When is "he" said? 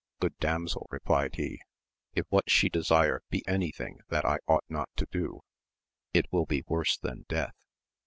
1.35-1.61